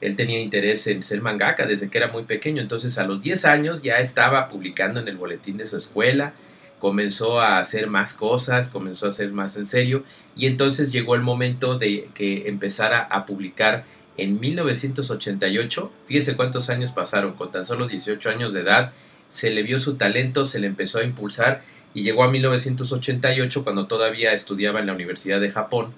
él 0.02 0.16
tenía 0.16 0.40
interés 0.40 0.88
en 0.88 1.04
ser 1.04 1.22
mangaka 1.22 1.66
desde 1.66 1.90
que 1.90 1.98
era 1.98 2.08
muy 2.08 2.24
pequeño, 2.24 2.62
entonces 2.62 2.98
a 2.98 3.06
los 3.06 3.22
10 3.22 3.46
años 3.46 3.82
ya 3.82 3.98
estaba 3.98 4.48
publicando 4.48 5.00
en 5.00 5.08
el 5.08 5.18
boletín 5.18 5.58
de 5.58 5.66
su 5.66 5.78
escuela, 5.78 6.34
comenzó 6.80 7.42
a 7.42 7.60
hacer 7.60 7.88
más 7.88 8.14
cosas, 8.14 8.70
comenzó 8.70 9.06
a 9.06 9.10
hacer 9.10 9.32
más 9.32 9.58
en 9.58 9.66
serio 9.66 10.04
y 10.36 10.46
entonces 10.48 10.92
llegó 10.92 11.16
el 11.16 11.22
momento 11.22 11.78
de 11.78 12.10
que 12.14 12.48
empezara 12.48 13.02
a 13.02 13.26
publicar 13.26 13.84
en 14.18 14.40
1988, 14.40 15.92
fíjense 16.06 16.36
cuántos 16.36 16.70
años 16.70 16.92
pasaron, 16.92 17.34
con 17.34 17.52
tan 17.52 17.64
solo 17.64 17.88
18 17.88 18.30
años 18.30 18.54
de 18.54 18.62
edad, 18.62 18.92
se 19.30 19.50
le 19.50 19.64
vio 19.64 19.80
su 19.80 19.96
talento, 19.96 20.44
se 20.44 20.60
le 20.60 20.68
empezó 20.68 21.00
a 21.00 21.04
impulsar 21.04 21.64
y 21.94 22.04
llegó 22.04 22.24
a 22.24 22.30
1988 22.30 23.64
cuando 23.64 23.88
todavía 23.88 24.34
estudiaba 24.34 24.80
en 24.80 24.88
la 24.88 24.94
Universidad 24.94 25.40
de 25.40 25.52
Japón 25.52 25.94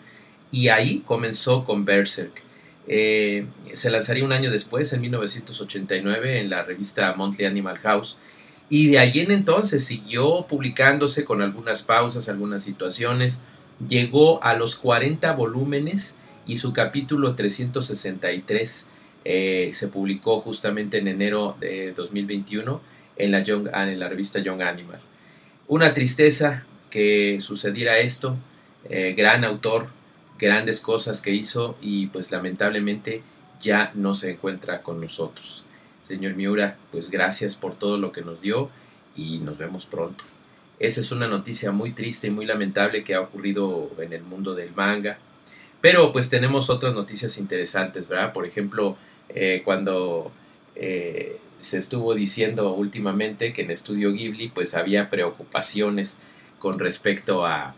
y 0.52 0.68
ahí 0.68 1.02
comenzó 1.06 1.64
con 1.64 1.86
Berserk. 1.86 2.44
Eh, 2.88 3.46
se 3.74 3.90
lanzaría 3.90 4.24
un 4.24 4.34
año 4.34 4.52
después, 4.52 4.92
en 4.94 5.02
1989, 5.02 6.40
en 6.40 6.50
la 6.50 6.64
revista 6.64 7.14
Monthly 7.14 7.46
Animal 7.46 7.78
House. 7.80 8.18
Y 8.70 8.88
de 8.88 9.00
allí 9.00 9.20
en 9.20 9.32
entonces 9.32 9.84
siguió 9.84 10.48
publicándose 10.48 11.26
con 11.26 11.42
algunas 11.42 11.84
pausas, 11.84 12.30
algunas 12.30 12.64
situaciones. 12.64 13.44
Llegó 13.88 14.44
a 14.44 14.54
los 14.54 14.76
40 14.76 15.32
volúmenes 15.34 16.18
y 16.46 16.56
su 16.56 16.72
capítulo 16.72 17.36
363 17.36 18.90
eh, 19.24 19.70
se 19.74 19.88
publicó 19.88 20.42
justamente 20.42 20.98
en 20.98 21.08
enero 21.08 21.56
de 21.60 21.92
2021 21.92 22.82
en 23.18 23.32
la, 23.32 23.40
en 23.40 24.00
la 24.00 24.08
revista 24.08 24.40
Young 24.40 24.62
Animal. 24.62 25.00
Una 25.68 25.94
tristeza 25.94 26.66
que 26.90 27.40
sucediera 27.40 28.00
esto. 28.00 28.38
Eh, 28.90 29.14
gran 29.16 29.44
autor, 29.44 29.88
grandes 30.42 30.82
cosas 30.82 31.22
que 31.22 31.32
hizo 31.32 31.78
y 31.82 32.08
pues 32.08 32.32
lamentablemente 32.32 33.22
ya 33.62 33.92
no 33.94 34.16
se 34.16 34.32
encuentra 34.32 34.82
con 34.82 35.00
nosotros. 35.00 35.66
Señor 36.08 36.34
Miura, 36.34 36.78
pues 36.92 37.12
gracias 37.12 37.56
por 37.56 37.76
todo 37.76 37.98
lo 37.98 38.12
que 38.12 38.24
nos 38.24 38.42
dio 38.42 38.70
y 39.16 39.38
nos 39.38 39.60
vemos 39.60 39.86
pronto. 39.86 40.24
Esa 40.80 41.00
es 41.00 41.12
una 41.12 41.28
noticia 41.28 41.72
muy 41.72 41.92
triste 41.92 42.28
y 42.28 42.32
muy 42.32 42.48
lamentable 42.48 43.04
que 43.04 43.14
ha 43.14 43.22
ocurrido 43.22 43.92
en 44.00 44.14
el 44.14 44.24
mundo 44.24 44.56
del 44.56 44.74
manga. 44.74 45.20
Pero 45.80 46.12
pues 46.12 46.30
tenemos 46.30 46.72
otras 46.72 46.96
noticias 46.96 47.38
interesantes, 47.38 48.08
¿verdad? 48.08 48.34
Por 48.34 48.48
ejemplo, 48.48 48.98
eh, 49.30 49.62
cuando 49.64 50.32
eh, 50.76 51.38
se 51.60 51.78
estuvo 51.78 52.16
diciendo 52.16 52.74
últimamente 52.74 53.54
que 53.54 53.62
en 53.62 53.70
Estudio 53.70 54.12
Ghibli 54.12 54.50
pues 54.50 54.74
había 54.74 55.12
preocupaciones 55.12 56.18
con 56.58 56.80
respecto 56.80 57.46
a, 57.46 57.76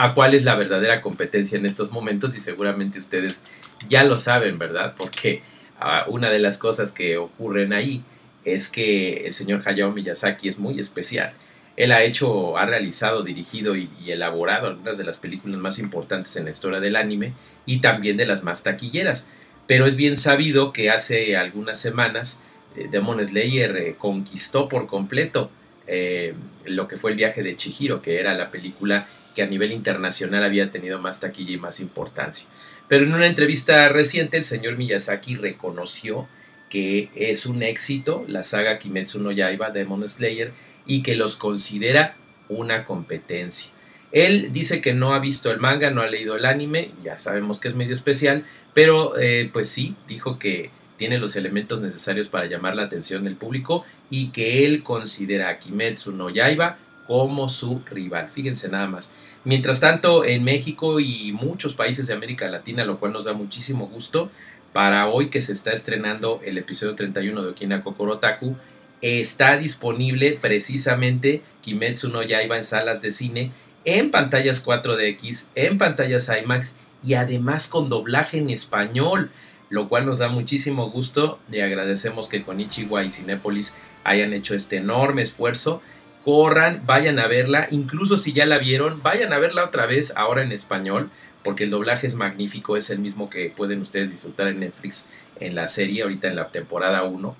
a 0.00 0.14
cuál 0.14 0.32
es 0.32 0.44
la 0.44 0.54
verdadera 0.54 1.02
competencia 1.02 1.58
en 1.58 1.66
estos 1.66 1.92
momentos 1.92 2.34
y 2.34 2.40
seguramente 2.40 2.98
ustedes 2.98 3.44
ya 3.86 4.02
lo 4.02 4.16
saben, 4.16 4.56
¿verdad? 4.56 4.94
Porque 4.96 5.42
ah, 5.78 6.06
una 6.08 6.30
de 6.30 6.38
las 6.38 6.56
cosas 6.56 6.90
que 6.90 7.18
ocurren 7.18 7.74
ahí 7.74 8.02
es 8.46 8.70
que 8.70 9.26
el 9.26 9.34
señor 9.34 9.60
Hayao 9.62 9.92
Miyazaki 9.92 10.48
es 10.48 10.58
muy 10.58 10.80
especial. 10.80 11.34
Él 11.76 11.92
ha 11.92 12.02
hecho, 12.02 12.56
ha 12.56 12.64
realizado, 12.64 13.22
dirigido 13.22 13.76
y, 13.76 13.90
elaborado 14.06 14.68
algunas 14.68 14.96
de 14.96 15.04
las 15.04 15.18
películas 15.18 15.60
más 15.60 15.78
importantes 15.78 16.34
en 16.36 16.44
la 16.44 16.50
historia 16.50 16.80
del 16.80 16.96
anime 16.96 17.34
y 17.66 17.82
también 17.82 18.16
de 18.16 18.24
las 18.24 18.42
más 18.42 18.62
taquilleras. 18.62 19.28
Pero 19.66 19.84
es 19.84 19.96
bien 19.96 20.16
sabido 20.16 20.72
que 20.72 20.88
hace 20.88 21.36
algunas 21.36 21.78
semanas 21.78 22.42
eh, 22.74 22.88
Demon 22.90 23.22
Slayer 23.22 23.76
eh, 23.76 23.94
conquistó 23.98 24.66
por 24.66 24.86
completo 24.86 25.50
eh, 25.86 26.32
lo 26.64 26.88
que 26.88 26.96
fue 26.96 27.10
el 27.10 27.18
viaje 27.18 27.42
de 27.42 27.54
Chihiro, 27.54 28.00
que 28.00 28.18
era 28.18 28.32
la 28.32 28.50
película 28.50 29.06
que 29.34 29.42
a 29.42 29.46
nivel 29.46 29.72
internacional 29.72 30.44
había 30.44 30.70
tenido 30.70 31.00
más 31.00 31.20
taquilla 31.20 31.52
y 31.52 31.58
más 31.58 31.80
importancia. 31.80 32.48
Pero 32.88 33.04
en 33.04 33.14
una 33.14 33.26
entrevista 33.26 33.88
reciente 33.88 34.36
el 34.36 34.44
señor 34.44 34.76
Miyazaki 34.76 35.36
reconoció 35.36 36.28
que 36.68 37.10
es 37.14 37.46
un 37.46 37.62
éxito 37.62 38.24
la 38.26 38.42
saga 38.42 38.78
Kimetsu 38.78 39.20
no 39.20 39.32
Yaiba 39.32 39.70
Demon 39.70 40.08
Slayer 40.08 40.52
y 40.86 41.02
que 41.02 41.16
los 41.16 41.36
considera 41.36 42.16
una 42.48 42.84
competencia. 42.84 43.70
Él 44.12 44.50
dice 44.52 44.80
que 44.80 44.92
no 44.92 45.14
ha 45.14 45.20
visto 45.20 45.50
el 45.50 45.60
manga, 45.60 45.90
no 45.90 46.00
ha 46.00 46.08
leído 46.08 46.36
el 46.36 46.44
anime, 46.44 46.90
ya 47.04 47.16
sabemos 47.16 47.60
que 47.60 47.68
es 47.68 47.74
medio 47.74 47.92
especial, 47.92 48.44
pero 48.74 49.18
eh, 49.18 49.48
pues 49.52 49.68
sí, 49.68 49.94
dijo 50.08 50.38
que 50.38 50.70
tiene 50.96 51.18
los 51.18 51.36
elementos 51.36 51.80
necesarios 51.80 52.28
para 52.28 52.46
llamar 52.46 52.74
la 52.74 52.82
atención 52.82 53.24
del 53.24 53.36
público 53.36 53.84
y 54.10 54.28
que 54.28 54.66
él 54.66 54.82
considera 54.82 55.48
a 55.48 55.58
Kimetsu 55.58 56.12
no 56.12 56.28
Yaiba 56.28 56.78
como 57.10 57.48
su 57.48 57.82
rival. 57.90 58.28
Fíjense 58.30 58.68
nada 58.68 58.86
más. 58.86 59.12
Mientras 59.42 59.80
tanto, 59.80 60.24
en 60.24 60.44
México 60.44 61.00
y 61.00 61.32
muchos 61.32 61.74
países 61.74 62.06
de 62.06 62.14
América 62.14 62.46
Latina, 62.48 62.84
lo 62.84 63.00
cual 63.00 63.12
nos 63.12 63.24
da 63.24 63.32
muchísimo 63.32 63.88
gusto, 63.88 64.30
para 64.72 65.08
hoy 65.08 65.28
que 65.28 65.40
se 65.40 65.52
está 65.52 65.72
estrenando 65.72 66.40
el 66.44 66.56
episodio 66.56 66.94
31 66.94 67.42
de 67.42 67.48
Okina 67.48 67.82
Kokorotaku, 67.82 68.54
está 69.00 69.56
disponible 69.56 70.38
precisamente 70.40 71.42
Kimetsu 71.62 72.10
no 72.10 72.22
Yaiba 72.22 72.56
en 72.56 72.62
salas 72.62 73.02
de 73.02 73.10
cine, 73.10 73.50
en 73.84 74.12
pantallas 74.12 74.64
4DX, 74.64 75.48
en 75.56 75.78
pantallas 75.78 76.30
IMAX 76.40 76.76
y 77.02 77.14
además 77.14 77.66
con 77.66 77.88
doblaje 77.88 78.38
en 78.38 78.50
español, 78.50 79.32
lo 79.68 79.88
cual 79.88 80.06
nos 80.06 80.18
da 80.18 80.28
muchísimo 80.28 80.92
gusto 80.92 81.40
y 81.50 81.58
agradecemos 81.58 82.28
que 82.28 82.44
con 82.44 82.60
Ichiwa 82.60 83.02
y 83.02 83.10
Cinépolis 83.10 83.76
hayan 84.04 84.32
hecho 84.32 84.54
este 84.54 84.76
enorme 84.76 85.22
esfuerzo 85.22 85.82
corran, 86.24 86.82
vayan 86.86 87.18
a 87.18 87.26
verla, 87.26 87.68
incluso 87.70 88.16
si 88.16 88.32
ya 88.32 88.46
la 88.46 88.58
vieron, 88.58 89.02
vayan 89.02 89.32
a 89.32 89.38
verla 89.38 89.64
otra 89.64 89.86
vez 89.86 90.12
ahora 90.16 90.42
en 90.42 90.52
español, 90.52 91.10
porque 91.42 91.64
el 91.64 91.70
doblaje 91.70 92.06
es 92.06 92.14
magnífico, 92.14 92.76
es 92.76 92.90
el 92.90 92.98
mismo 92.98 93.30
que 93.30 93.52
pueden 93.54 93.80
ustedes 93.80 94.10
disfrutar 94.10 94.48
en 94.48 94.60
Netflix 94.60 95.08
en 95.40 95.54
la 95.54 95.66
serie, 95.66 96.02
ahorita 96.02 96.28
en 96.28 96.36
la 96.36 96.48
temporada 96.48 97.02
1. 97.02 97.36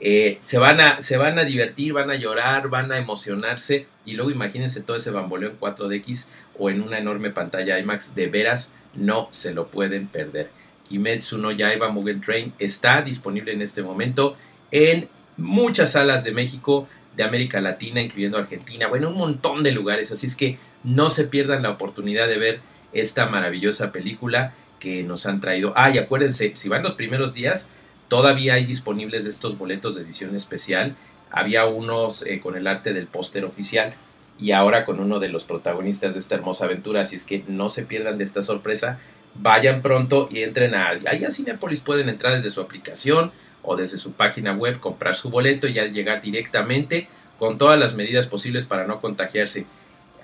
Eh, 0.00 0.38
se, 0.40 0.58
van 0.58 0.80
a, 0.80 1.00
se 1.00 1.16
van 1.16 1.38
a 1.38 1.44
divertir, 1.44 1.92
van 1.92 2.10
a 2.10 2.16
llorar, 2.16 2.68
van 2.68 2.92
a 2.92 2.98
emocionarse 2.98 3.86
y 4.04 4.12
luego 4.14 4.30
imagínense 4.30 4.82
todo 4.82 4.96
ese 4.96 5.10
bamboleo 5.10 5.50
en 5.50 5.58
4DX 5.58 6.26
o 6.58 6.70
en 6.70 6.82
una 6.82 6.98
enorme 6.98 7.30
pantalla 7.30 7.78
IMAX. 7.78 8.14
De 8.14 8.28
veras, 8.28 8.74
no 8.94 9.28
se 9.32 9.54
lo 9.54 9.68
pueden 9.68 10.06
perder. 10.06 10.50
Kimetsu 10.88 11.38
no 11.38 11.50
Yaiba 11.50 11.90
Mugen 11.90 12.20
Train 12.20 12.52
está 12.58 13.02
disponible 13.02 13.52
en 13.52 13.62
este 13.62 13.82
momento 13.82 14.36
en 14.70 15.08
muchas 15.36 15.92
salas 15.92 16.24
de 16.24 16.32
México, 16.32 16.88
de 17.18 17.24
América 17.24 17.60
Latina, 17.60 18.00
incluyendo 18.00 18.38
Argentina, 18.38 18.86
bueno, 18.86 19.08
un 19.08 19.16
montón 19.16 19.64
de 19.64 19.72
lugares. 19.72 20.12
Así 20.12 20.26
es 20.26 20.36
que 20.36 20.56
no 20.84 21.10
se 21.10 21.24
pierdan 21.24 21.64
la 21.64 21.70
oportunidad 21.70 22.28
de 22.28 22.38
ver 22.38 22.60
esta 22.92 23.26
maravillosa 23.26 23.90
película 23.90 24.54
que 24.78 25.02
nos 25.02 25.26
han 25.26 25.40
traído. 25.40 25.72
Ah, 25.76 25.90
y 25.90 25.98
acuérdense, 25.98 26.52
si 26.54 26.68
van 26.68 26.84
los 26.84 26.94
primeros 26.94 27.34
días, 27.34 27.68
todavía 28.06 28.54
hay 28.54 28.64
disponibles 28.64 29.26
estos 29.26 29.58
boletos 29.58 29.96
de 29.96 30.02
edición 30.02 30.36
especial. 30.36 30.94
Había 31.32 31.66
unos 31.66 32.24
eh, 32.24 32.38
con 32.38 32.56
el 32.56 32.68
arte 32.68 32.94
del 32.94 33.08
póster 33.08 33.44
oficial 33.44 33.94
y 34.38 34.52
ahora 34.52 34.84
con 34.84 35.00
uno 35.00 35.18
de 35.18 35.28
los 35.28 35.44
protagonistas 35.44 36.14
de 36.14 36.20
esta 36.20 36.36
hermosa 36.36 36.66
aventura. 36.66 37.00
Así 37.00 37.16
es 37.16 37.24
que 37.24 37.42
no 37.48 37.68
se 37.68 37.82
pierdan 37.82 38.16
de 38.16 38.24
esta 38.24 38.42
sorpresa. 38.42 39.00
Vayan 39.34 39.82
pronto 39.82 40.28
y 40.30 40.44
entren 40.44 40.76
a... 40.76 40.90
Ahí 41.10 41.24
a 41.24 41.32
Cinepolis 41.32 41.80
pueden 41.80 42.08
entrar 42.08 42.36
desde 42.36 42.50
su 42.50 42.60
aplicación 42.60 43.32
o 43.68 43.76
desde 43.76 43.98
su 43.98 44.12
página 44.12 44.54
web, 44.54 44.80
comprar 44.80 45.14
su 45.14 45.28
boleto 45.28 45.68
y 45.68 45.74
ya 45.74 45.84
llegar 45.84 46.22
directamente 46.22 47.06
con 47.38 47.58
todas 47.58 47.78
las 47.78 47.94
medidas 47.94 48.26
posibles 48.26 48.64
para 48.64 48.86
no 48.86 49.00
contagiarse. 49.00 49.66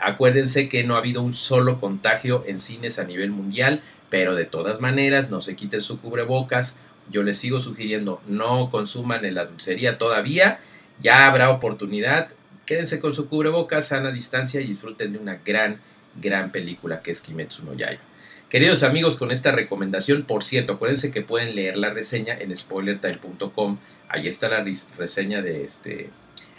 Acuérdense 0.00 0.68
que 0.68 0.82
no 0.82 0.94
ha 0.94 0.98
habido 0.98 1.20
un 1.20 1.34
solo 1.34 1.78
contagio 1.78 2.42
en 2.46 2.58
cines 2.58 2.98
a 2.98 3.04
nivel 3.04 3.30
mundial, 3.30 3.82
pero 4.08 4.34
de 4.34 4.46
todas 4.46 4.80
maneras 4.80 5.30
no 5.30 5.42
se 5.42 5.56
quiten 5.56 5.82
su 5.82 6.00
cubrebocas. 6.00 6.80
Yo 7.10 7.22
les 7.22 7.36
sigo 7.36 7.60
sugiriendo 7.60 8.22
no 8.26 8.70
consuman 8.70 9.24
en 9.26 9.34
la 9.34 9.44
dulcería 9.44 9.98
todavía. 9.98 10.60
Ya 11.02 11.26
habrá 11.26 11.50
oportunidad. 11.50 12.30
Quédense 12.64 12.98
con 12.98 13.12
su 13.12 13.28
cubrebocas, 13.28 13.88
sana 13.88 14.10
distancia 14.10 14.60
y 14.62 14.66
disfruten 14.66 15.12
de 15.12 15.18
una 15.18 15.38
gran, 15.44 15.80
gran 16.16 16.50
película 16.50 17.02
que 17.02 17.10
es 17.10 17.20
Kimetsu 17.20 17.64
no 17.64 17.74
Yaiba. 17.74 18.00
Queridos 18.48 18.82
amigos, 18.82 19.16
con 19.16 19.32
esta 19.32 19.50
recomendación, 19.52 20.22
por 20.22 20.44
cierto, 20.44 20.74
acuérdense 20.74 21.10
que 21.10 21.22
pueden 21.22 21.56
leer 21.56 21.76
la 21.76 21.90
reseña 21.90 22.38
en 22.38 22.54
spoilertime.com. 22.54 23.78
Ahí 24.08 24.28
está 24.28 24.48
la 24.48 24.64
reseña 24.96 25.42
de 25.42 25.64
este 25.64 26.10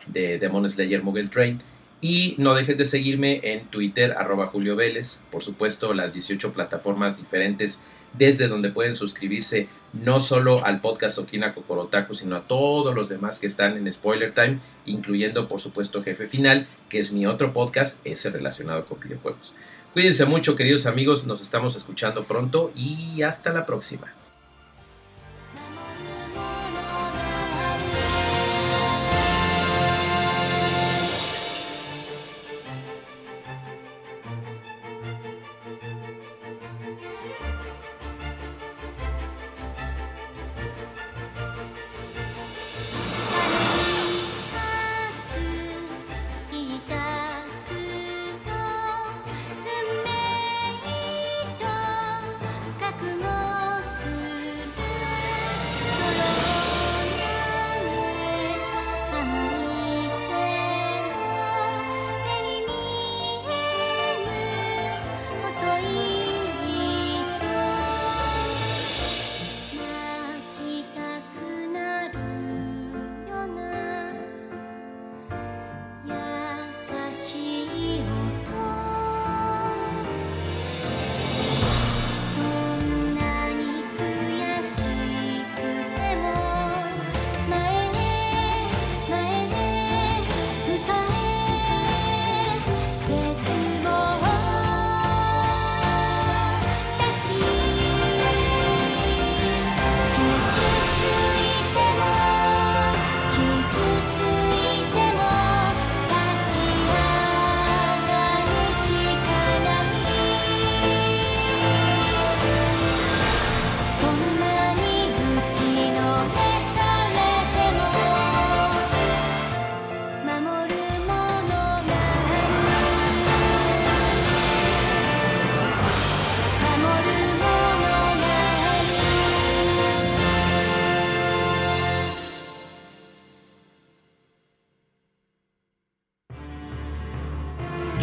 de 0.07 0.37
Demon 0.37 0.67
Slayer 0.67 1.03
Mugen 1.03 1.29
Train. 1.29 1.61
Y 2.01 2.35
no 2.37 2.53
dejen 2.53 2.77
de 2.77 2.85
seguirme 2.85 3.39
en 3.43 3.67
Twitter, 3.67 4.11
arroba 4.17 4.47
Julio 4.47 4.75
Vélez. 4.75 5.21
Por 5.31 5.41
supuesto, 5.41 5.93
las 5.93 6.13
18 6.13 6.53
plataformas 6.53 7.17
diferentes 7.17 7.81
desde 8.17 8.47
donde 8.47 8.69
pueden 8.69 8.95
suscribirse 8.95 9.67
no 9.93 10.19
solo 10.19 10.65
al 10.65 10.81
podcast 10.81 11.17
Okina 11.17 11.53
Kokorotaku, 11.53 12.13
sino 12.13 12.35
a 12.35 12.47
todos 12.47 12.93
los 12.93 13.09
demás 13.09 13.39
que 13.39 13.47
están 13.47 13.77
en 13.77 13.91
Spoiler 13.91 14.33
Time, 14.33 14.59
incluyendo 14.85 15.47
por 15.47 15.59
supuesto 15.61 16.03
Jefe 16.03 16.27
Final, 16.27 16.67
que 16.89 16.99
es 16.99 17.11
mi 17.11 17.25
otro 17.25 17.53
podcast, 17.53 17.99
ese 18.05 18.29
relacionado 18.29 18.85
con 18.85 18.99
videojuegos. 18.99 19.55
Cuídense 19.95 20.25
mucho, 20.25 20.57
queridos 20.57 20.87
amigos, 20.87 21.25
nos 21.25 21.41
estamos 21.41 21.77
escuchando 21.77 22.25
pronto 22.25 22.69
y 22.75 23.21
hasta 23.21 23.53
la 23.53 23.65
próxima. 23.65 24.13